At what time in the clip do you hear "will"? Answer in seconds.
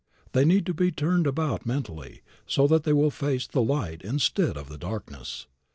2.91-3.11